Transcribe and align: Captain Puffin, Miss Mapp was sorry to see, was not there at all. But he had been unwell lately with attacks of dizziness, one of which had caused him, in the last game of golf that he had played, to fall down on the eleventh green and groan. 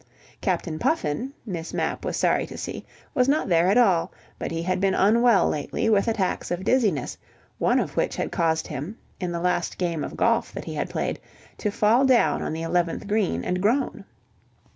Captain 0.41 0.79
Puffin, 0.79 1.31
Miss 1.45 1.75
Mapp 1.75 2.03
was 2.03 2.17
sorry 2.17 2.47
to 2.47 2.57
see, 2.57 2.83
was 3.13 3.29
not 3.29 3.47
there 3.47 3.67
at 3.67 3.77
all. 3.77 4.11
But 4.39 4.49
he 4.49 4.63
had 4.63 4.81
been 4.81 4.95
unwell 4.95 5.47
lately 5.47 5.91
with 5.91 6.07
attacks 6.07 6.49
of 6.49 6.63
dizziness, 6.63 7.15
one 7.59 7.79
of 7.79 7.95
which 7.95 8.15
had 8.15 8.31
caused 8.31 8.65
him, 8.65 8.97
in 9.19 9.31
the 9.31 9.39
last 9.39 9.77
game 9.77 10.03
of 10.03 10.17
golf 10.17 10.51
that 10.53 10.65
he 10.65 10.73
had 10.73 10.89
played, 10.89 11.19
to 11.59 11.69
fall 11.69 12.03
down 12.03 12.41
on 12.41 12.51
the 12.51 12.63
eleventh 12.63 13.05
green 13.05 13.43
and 13.45 13.61
groan. 13.61 14.03